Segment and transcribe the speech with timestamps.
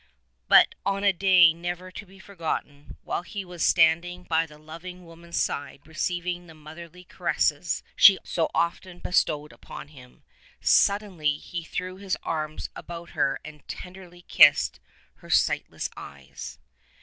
[0.47, 5.05] But on a day never tO' be forgotten, while he was standing by the loving
[5.05, 10.23] woman's side receiving the motherly caresses she so often bestowed upon him—
[10.59, 14.79] suddenly he threw his arms about her and tenderly kissed
[15.17, 16.57] her sightless eyes.